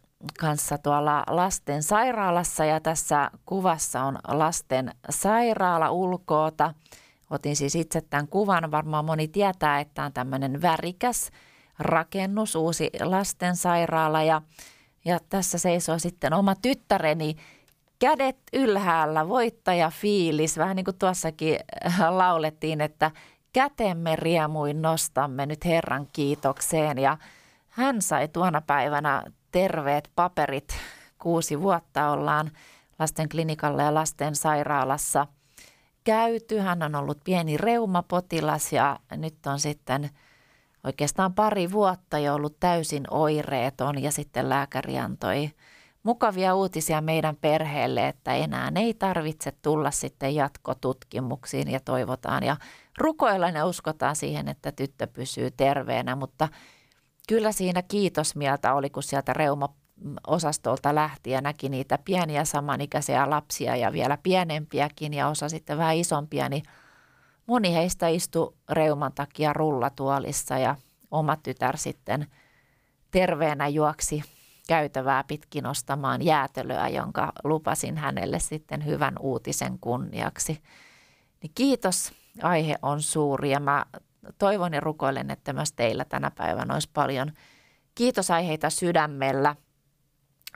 [0.41, 6.75] kanssa tuolla lasten sairaalassa ja tässä kuvassa on lasten sairaala ulkoota.
[7.31, 8.71] Otin siis itse tämän kuvan.
[8.71, 11.31] Varmaan moni tietää, että on tämmöinen värikäs
[11.79, 14.43] rakennus, uusi lastensairaala ja,
[15.05, 17.37] ja tässä seisoo sitten oma tyttäreni
[17.99, 21.59] kädet ylhäällä, voittaja fiilis, vähän niin kuin tuossakin
[22.09, 23.11] laulettiin, että
[23.53, 27.19] kätemme riemuin nostamme nyt Herran kiitokseen ja
[27.69, 29.23] hän sai tuona päivänä
[29.53, 30.77] terveet paperit.
[31.19, 32.51] Kuusi vuotta ollaan
[32.99, 35.27] lasten klinikalla ja lasten sairaalassa
[36.05, 36.59] käyty.
[36.59, 40.11] Hän on ollut pieni reumapotilas ja nyt on sitten
[40.85, 45.51] oikeastaan pari vuotta jo ollut täysin oireeton ja sitten lääkäri antoi
[46.03, 52.57] mukavia uutisia meidän perheelle, että enää ei tarvitse tulla sitten jatkotutkimuksiin ja toivotaan ja
[52.99, 56.49] rukoillaan ja uskotaan siihen, että tyttö pysyy terveenä, mutta–
[57.29, 59.33] kyllä siinä kiitosmieltä oli, kun sieltä
[60.03, 65.97] reuma-osastolta lähti ja näki niitä pieniä samanikäisiä lapsia ja vielä pienempiäkin ja osa sitten vähän
[65.97, 66.63] isompia, niin
[67.47, 70.77] moni heistä istui reuman takia rullatuolissa ja
[71.11, 72.27] oma tytär sitten
[73.11, 74.23] terveenä juoksi
[74.69, 80.63] käytävää pitkin ostamaan jäätelöä, jonka lupasin hänelle sitten hyvän uutisen kunniaksi.
[81.43, 83.87] Niin kiitos, aihe on suuri ja mä
[84.39, 87.33] toivon ja rukoilen, että myös teillä tänä päivänä olisi paljon
[87.95, 89.57] kiitosaiheita sydämellä.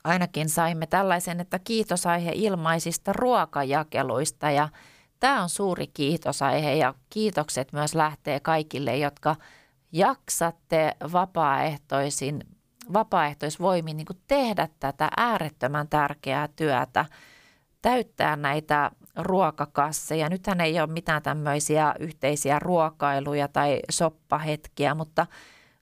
[0.05, 4.69] Ainakin saimme tällaisen, että kiitosaihe ilmaisista ruokajakeluista ja
[5.21, 9.37] tämä on suuri kiitosaihe ja kiitokset myös lähtee kaikille, jotka
[9.93, 12.45] jaksatte vapaaehtoisin,
[12.93, 17.05] vapaaehtoisvoimin niin tehdä tätä äärettömän tärkeää työtä,
[17.83, 20.29] täyttää näitä ruokakasseja.
[20.29, 25.27] Nythän ei ole mitään tämmöisiä yhteisiä ruokailuja tai soppahetkiä, mutta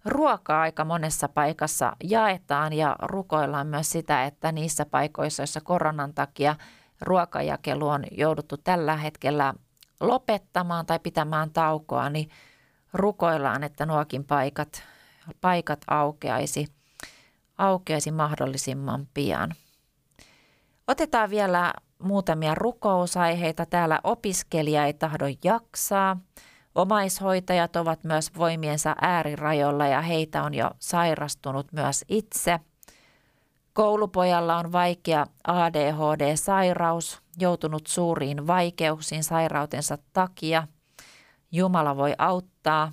[0.07, 6.57] ruokaa aika monessa paikassa jaetaan ja rukoillaan myös sitä, että niissä paikoissa, joissa koronan takia
[7.01, 9.55] ruokajakelu on jouduttu tällä hetkellä
[10.01, 12.31] lopettamaan tai pitämään taukoa, niin
[12.93, 14.83] rukoillaan, että nuokin paikat,
[15.41, 16.67] paikat aukeaisi,
[17.59, 19.55] aukeaisi mahdollisimman pian.
[20.89, 23.67] Otetaan vielä muutamia rukousaiheita.
[23.67, 26.17] Täällä opiskelija ei tahdo jaksaa.
[26.77, 32.61] Omaishoitajat ovat myös voimiensa äärirajoilla ja heitä on jo sairastunut myös itse.
[33.73, 40.69] Koulupojalla on vaikea ADHD-sairaus, joutunut suuriin vaikeuksiin sairautensa takia.
[41.53, 42.93] Jumala voi auttaa.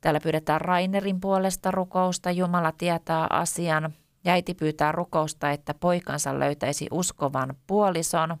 [0.00, 2.30] Täällä pyydetään Rainerin puolesta rukousta.
[2.30, 3.92] Jumala tietää asian.
[4.24, 8.36] Ja äiti pyytää rukousta, että poikansa löytäisi uskovan puolison.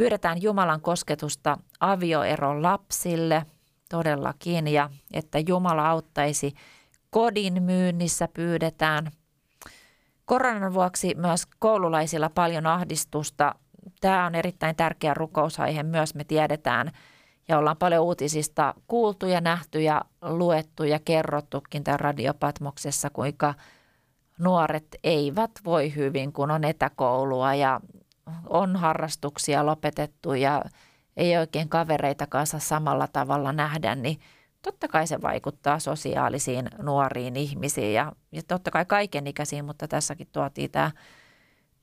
[0.00, 3.46] Pyydetään Jumalan kosketusta avioeron lapsille
[3.88, 6.54] todellakin ja että Jumala auttaisi
[7.10, 9.10] kodin myynnissä pyydetään.
[10.24, 13.54] Koronan vuoksi myös koululaisilla paljon ahdistusta.
[14.00, 16.90] Tämä on erittäin tärkeä rukousaihe myös, me tiedetään
[17.48, 23.54] ja ollaan paljon uutisista kuultu ja nähty ja luettu ja kerrottukin tämän radiopatmoksessa, kuinka–
[24.40, 27.80] nuoret eivät voi hyvin, kun on etäkoulua ja
[28.48, 30.64] on harrastuksia lopetettu ja
[31.16, 34.20] ei oikein kavereita kanssa samalla tavalla nähdä, niin
[34.62, 40.70] totta kai se vaikuttaa sosiaalisiin nuoriin ihmisiin ja, ja totta kai kaikenikäisiin, mutta tässäkin tuotiin
[40.70, 40.90] tämä,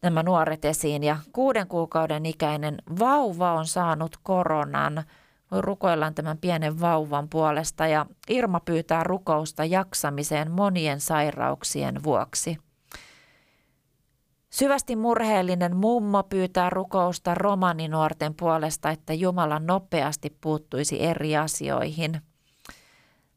[0.01, 1.03] nämä nuoret esiin.
[1.03, 5.03] Ja kuuden kuukauden ikäinen vauva on saanut koronan–
[5.51, 12.57] rukoillaan tämän pienen vauvan puolesta ja Irma pyytää rukousta jaksamiseen monien sairauksien vuoksi.
[14.49, 22.21] Syvästi murheellinen mummo pyytää rukousta romaninuorten puolesta, että Jumala nopeasti puuttuisi eri asioihin.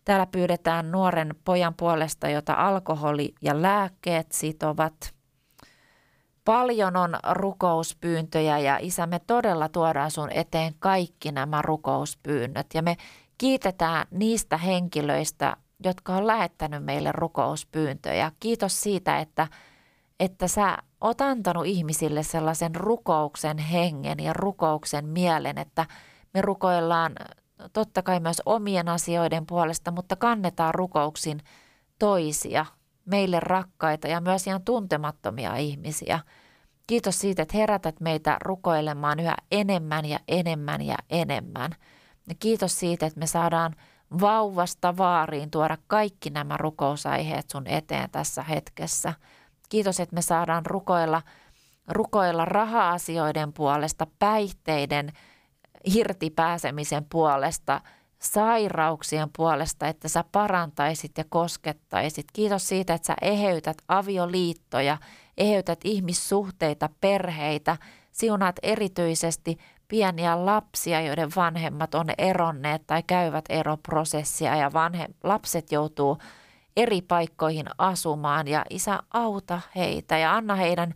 [0.04, 4.94] Täällä pyydetään nuoren pojan puolesta, jota alkoholi ja lääkkeet sitovat–
[6.44, 12.96] Paljon on rukouspyyntöjä ja isä, me todella tuodaan sun eteen kaikki nämä rukouspyynnöt ja me
[13.38, 18.32] kiitetään niistä henkilöistä, jotka on lähettänyt meille rukouspyyntöjä.
[18.40, 19.48] Kiitos siitä, että,
[20.20, 25.86] että sä oot antanut ihmisille sellaisen rukouksen hengen ja rukouksen mielen, että
[26.34, 27.12] me rukoillaan
[27.72, 31.40] totta kai myös omien asioiden puolesta, mutta kannetaan rukouksin
[31.98, 32.66] toisia,
[33.04, 36.20] meille rakkaita ja myös ihan tuntemattomia ihmisiä.
[36.86, 41.70] Kiitos siitä, että herätät meitä rukoilemaan yhä enemmän ja enemmän ja enemmän.
[42.28, 43.76] Ja kiitos siitä, että me saadaan
[44.20, 49.14] vauvasta vaariin tuoda kaikki nämä rukousaiheet sun eteen tässä hetkessä.
[49.70, 51.22] Kiitos, että me saadaan rukoilla,
[51.88, 55.12] rukoilla raha-asioiden puolesta, päihteiden
[55.84, 57.80] irti pääsemisen puolesta,
[58.18, 62.26] sairauksien puolesta, että sä parantaisit ja koskettaisit.
[62.32, 64.98] Kiitos siitä, että sä eheytät avioliittoja,
[65.38, 67.76] eheytät ihmissuhteita, perheitä,
[68.12, 69.58] siunaat erityisesti
[69.88, 76.18] pieniä lapsia, joiden vanhemmat on eronneet tai käyvät eroprosessia ja vanhe, lapset joutuu
[76.76, 80.94] eri paikkoihin asumaan ja isä auta heitä ja anna heidän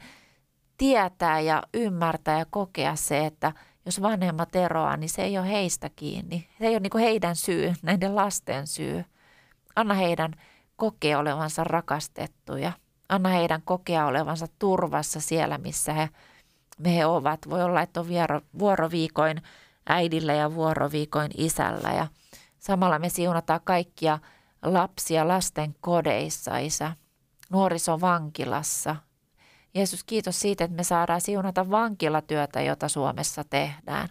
[0.79, 3.53] tietää ja ymmärtää ja kokea se, että
[3.87, 6.49] jos vanhemmat eroaa, niin se ei ole heistä kiinni.
[6.59, 9.05] Se ei ole niin heidän syy, näiden lasten syy.
[9.77, 10.33] Anna heidän
[10.77, 12.73] kokea olevansa rakastettuja.
[13.09, 16.09] Anna heidän kokea olevansa turvassa siellä, missä he,
[16.87, 17.41] he ovat.
[17.51, 19.43] Voi olla, että on viero, vuoroviikoin
[19.87, 21.93] äidillä ja vuoroviikoin isällä.
[21.93, 22.07] Ja
[22.59, 24.19] samalla me siunataan kaikkia
[24.65, 26.93] lapsia lasten kodeissa, isä,
[27.51, 28.97] nuorisovankilassa.
[29.75, 34.09] Jeesus, kiitos siitä, että me saadaan siunata vankilatyötä, jota Suomessa tehdään.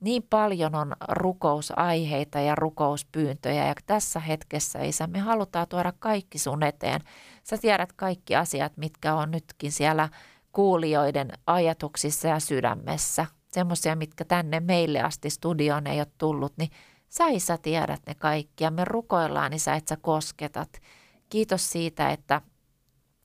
[0.00, 6.62] Niin paljon on rukousaiheita ja rukouspyyntöjä ja tässä hetkessä, Isä, me halutaan tuoda kaikki sun
[6.62, 7.00] eteen.
[7.44, 10.08] Sä tiedät kaikki asiat, mitkä on nytkin siellä
[10.52, 13.26] kuulijoiden ajatuksissa ja sydämessä.
[13.52, 16.70] Semmoisia, mitkä tänne meille asti studioon ei ole tullut, niin
[17.18, 20.80] sä Isä tiedät ne kaikki ja me rukoillaan Isä, että sä kosketat.
[21.28, 22.40] Kiitos siitä, että,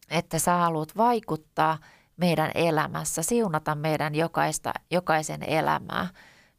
[0.10, 1.78] että sä haluat vaikuttaa
[2.18, 6.08] meidän elämässä, siunata meidän jokaista, jokaisen elämää.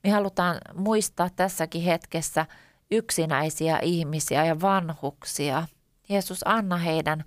[0.04, 2.46] Me halutaan muistaa tässäkin hetkessä
[2.90, 5.66] yksinäisiä ihmisiä ja vanhuksia.
[6.08, 7.24] Jeesus, anna heidän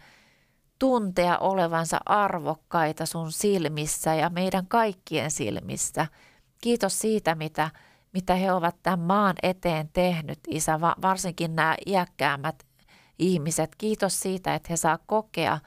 [0.79, 6.07] tuntea olevansa arvokkaita sun silmissä ja meidän kaikkien silmissä.
[6.61, 7.69] Kiitos siitä, mitä,
[8.13, 12.63] mitä he ovat tämän maan eteen tehnyt, Isä, varsinkin nämä iäkkäämmät
[13.19, 13.75] ihmiset.
[13.75, 15.59] Kiitos siitä, että he saa kokea,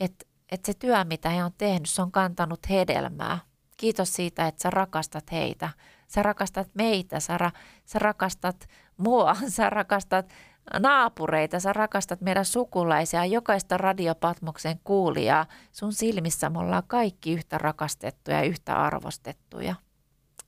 [0.00, 3.38] että, että se työ, mitä he on tehnyt, se on kantanut hedelmää.
[3.76, 5.70] Kiitos siitä, että sä rakastat heitä.
[6.08, 7.50] Sä rakastat meitä, sä, ra,
[7.84, 10.32] sä rakastat mua, sä rakastat
[10.78, 15.46] naapureita, sä rakastat meidän sukulaisia, jokaista radiopatmoksen kuulijaa.
[15.72, 19.74] Sun silmissä me ollaan kaikki yhtä rakastettuja ja yhtä arvostettuja.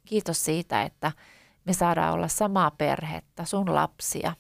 [0.05, 1.13] Kiitos siitä, että
[1.65, 4.35] me saadaan olla samaa perhettä, sun lapsia.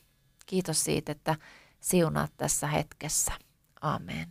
[0.46, 1.36] Kiitos siitä, että
[1.80, 3.32] siunaat tässä hetkessä.
[3.80, 4.28] Amen.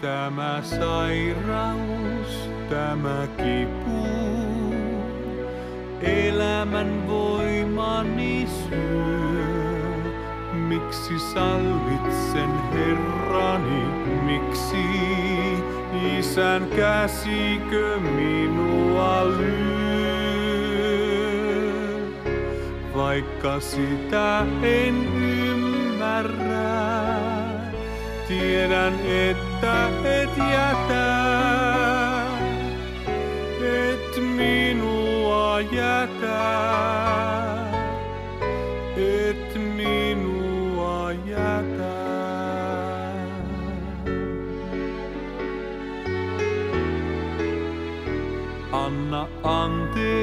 [0.00, 4.06] Tämä sairaus, tämä kipu,
[6.00, 8.41] elämän voimani
[10.52, 13.84] Miksi sallit sen Herrani,
[14.22, 14.86] miksi
[16.18, 19.82] isän käsikö minua lyö?
[22.96, 26.72] Vaikka sitä en ymmärrä,
[28.28, 31.32] tiedän, että et jätä,
[34.36, 37.41] minua jätä,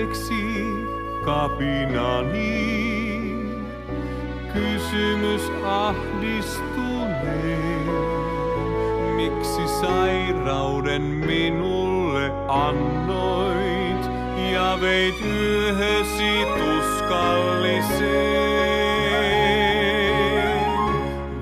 [0.09, 0.65] anteeksi
[1.25, 2.65] kapinani,
[4.53, 7.89] kysymys ahdistuneen.
[9.15, 14.05] Miksi sairauden minulle annoit
[14.53, 18.29] ja veit yöhösi tuskalliseen?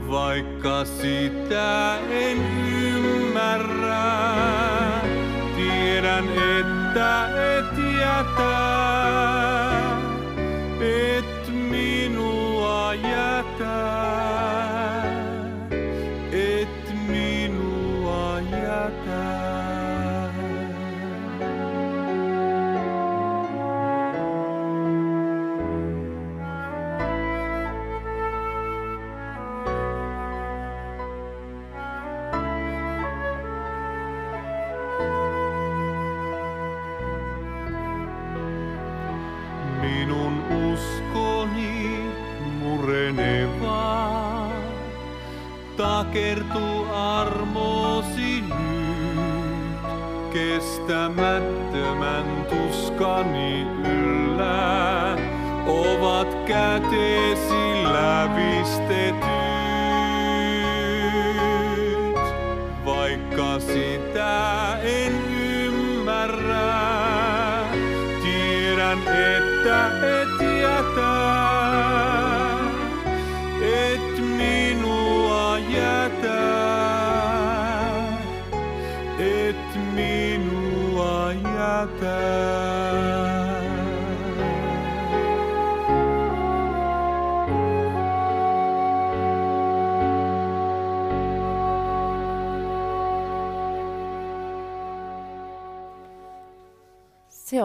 [0.10, 2.47] Vaikka sitä en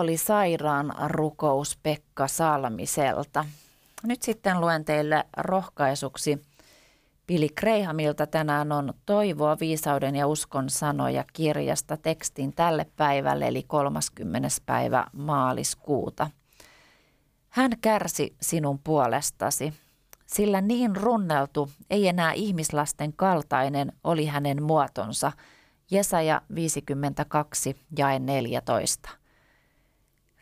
[0.03, 3.45] oli sairaan rukous Pekka Salmiselta.
[4.03, 6.43] Nyt sitten luen teille rohkaisuksi
[7.27, 14.49] Pili Kreihamilta tänään on Toivoa, viisauden ja uskon sanoja kirjasta tekstin tälle päivälle eli 30.
[14.67, 16.31] päivä maaliskuuta.
[17.49, 19.73] Hän kärsi sinun puolestasi,
[20.27, 25.33] sillä niin runneltu, ei enää ihmislasten kaltainen oli hänen muotonsa.
[25.91, 29.22] Jesaja 52 jae 14.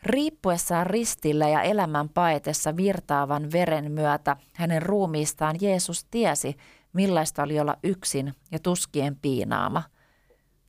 [0.03, 6.55] Riippuessaan ristillä ja elämän paetessa virtaavan veren myötä hänen ruumiistaan Jeesus tiesi,
[6.93, 9.83] millaista oli olla yksin ja tuskien piinaama.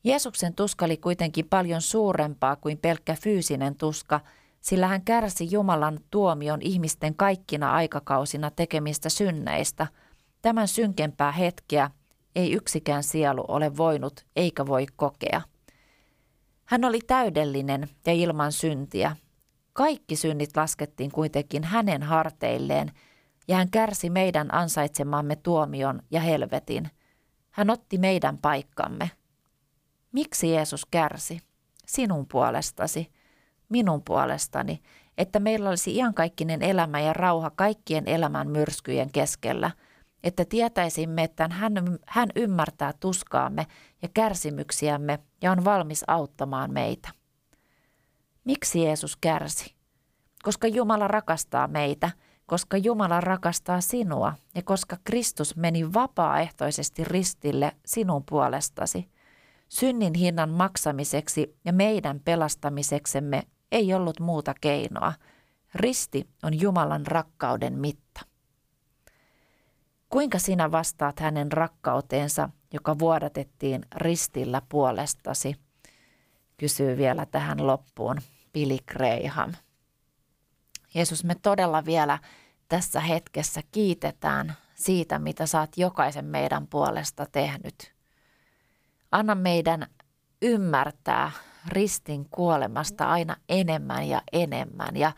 [0.04, 4.20] Jeesuksen tuska oli kuitenkin paljon suurempaa kuin pelkkä fyysinen tuska,
[4.60, 9.86] sillä hän kärsi Jumalan tuomion ihmisten kaikkina aikakausina tekemistä synneistä.
[10.42, 11.90] Tämän synkempää hetkeä
[12.36, 15.42] ei yksikään sielu ole voinut eikä voi kokea.
[16.64, 19.16] Hän oli täydellinen ja ilman syntiä.
[19.72, 22.92] Kaikki synnit laskettiin kuitenkin hänen harteilleen,
[23.48, 26.90] ja hän kärsi meidän ansaitsemamme tuomion ja helvetin.
[27.50, 29.10] Hän otti meidän paikkamme.
[30.12, 31.40] Miksi Jeesus kärsi?
[31.86, 33.12] Sinun puolestasi,
[33.68, 34.82] minun puolestani,
[35.18, 39.70] että meillä olisi iankaikkinen elämä ja rauha kaikkien elämän myrskyjen keskellä,
[40.24, 41.72] että tietäisimme, että hän,
[42.06, 43.66] hän ymmärtää tuskaamme
[44.02, 47.21] ja kärsimyksiämme ja on valmis auttamaan meitä.
[48.44, 49.74] Miksi Jeesus kärsi?
[50.42, 52.10] Koska Jumala rakastaa meitä,
[52.46, 59.08] koska Jumala rakastaa sinua ja koska Kristus meni vapaaehtoisesti ristille sinun puolestasi.
[59.68, 65.12] Synnin hinnan maksamiseksi ja meidän pelastamiseksemme ei ollut muuta keinoa.
[65.74, 68.20] Risti on Jumalan rakkauden mitta.
[70.08, 75.56] Kuinka sinä vastaat hänen rakkauteensa, joka vuodatettiin ristillä puolestasi?
[76.62, 78.16] Kysyy vielä tähän loppuun
[78.52, 79.52] Billy Graham.
[80.94, 82.18] Jeesus, me todella vielä
[82.68, 87.94] tässä hetkessä kiitetään siitä, mitä oot jokaisen meidän puolesta tehnyt.
[89.12, 89.86] Anna meidän
[90.42, 91.30] ymmärtää
[91.68, 95.12] ristin kuolemasta aina enemmän ja enemmän ja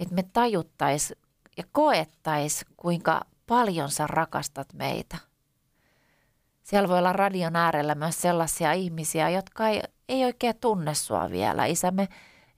[0.00, 1.14] että me tajuttais
[1.56, 5.16] ja koettais, kuinka paljon sä rakastat meitä.
[6.62, 11.64] Siellä voi olla radion äärellä myös sellaisia ihmisiä, jotka ei, ei oikein tunne sua vielä.
[11.64, 12.08] Isä, me,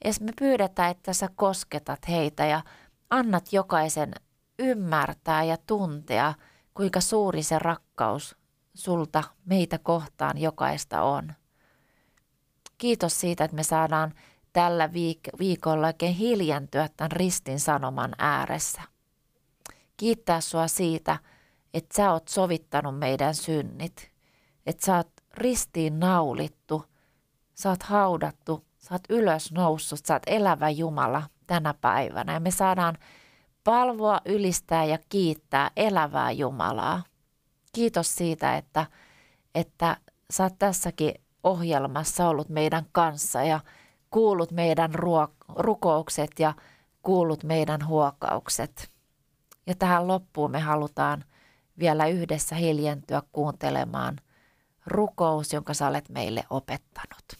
[0.05, 2.63] edes me pyydetään, että sä kosketat heitä ja
[3.11, 4.13] annat jokaisen
[4.59, 6.35] ymmärtää ja tuntea,
[6.75, 8.37] kuinka suuri se rakkaus
[8.75, 11.33] sulta meitä kohtaan jokaista on.
[12.79, 14.15] Kiitos siitä, että me saadaan
[14.53, 18.83] tällä viik- viikolla oikein hiljentyä tämän ristin sanoman ääressä.
[19.97, 21.19] Kiittää sua siitä,
[21.75, 24.11] että sä oot sovittanut meidän synnit,
[24.67, 26.85] että sä oot ristiin naulittu,
[27.61, 32.51] sä oot haudattu, sä oot ylös noussut, sä oot elävä Jumala tänä päivänä ja me
[32.51, 32.99] saadaan
[33.65, 37.03] palvoa, ylistää ja kiittää elävää Jumalaa.
[37.73, 38.87] Kiitos siitä, että,
[39.55, 39.97] että
[40.31, 43.61] sä oot tässäkin ohjelmassa ollut meidän kanssa ja
[44.11, 46.55] kuullut meidän ruok- rukoukset ja
[47.03, 48.91] kuullut meidän huokaukset.
[49.67, 51.25] Ja tähän loppuun me halutaan
[51.79, 54.17] vielä yhdessä hiljentyä kuuntelemaan
[54.87, 57.40] rukous, jonka sä olet meille opettanut.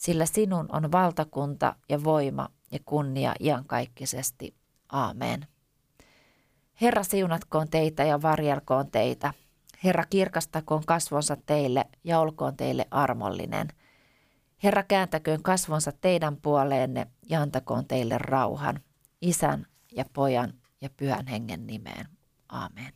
[0.00, 4.54] sillä sinun on valtakunta ja voima ja kunnia iankaikkisesti.
[4.92, 5.46] Aamen.
[6.80, 9.34] Herra siunatkoon teitä ja varjelkoon teitä.
[9.84, 13.68] Herra kirkastakoon kasvonsa teille ja olkoon teille armollinen.
[14.62, 18.80] Herra kääntäköön kasvonsa teidän puoleenne ja antakoon teille rauhan,
[19.20, 22.08] isän ja pojan ja pyhän hengen nimeen.
[22.48, 22.92] Aamen.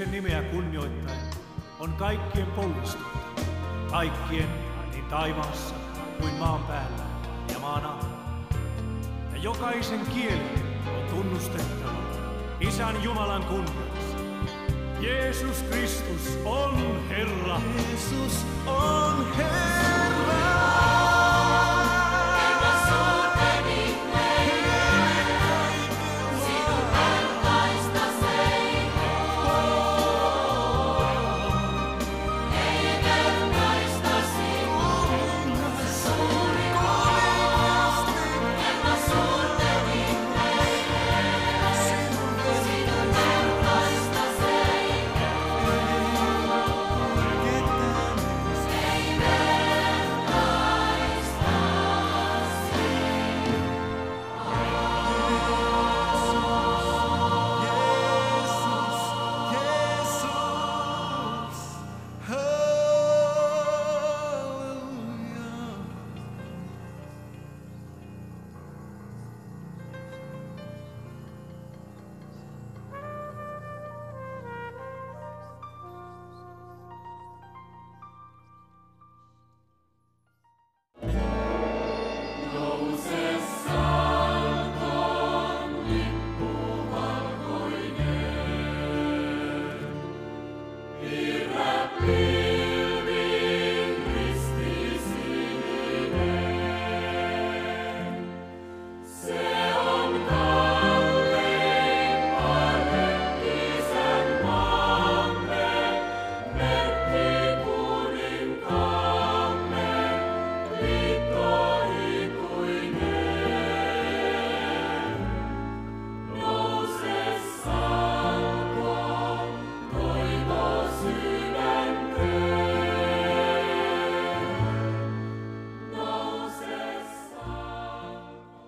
[0.00, 1.20] Jeesuksen nimeä kunnioittaen
[1.78, 3.50] on kaikkien polvistuttava,
[3.90, 4.48] kaikkien
[4.92, 5.74] niin taivaassa
[6.20, 7.04] kuin maan päällä
[7.52, 8.04] ja maan alla.
[9.32, 12.02] Ja jokaisen kieli on tunnustettava
[12.60, 14.16] Isän Jumalan kunniaksi.
[15.00, 17.60] Jeesus Kristus on Herra.
[17.76, 19.79] Jeesus on Herra.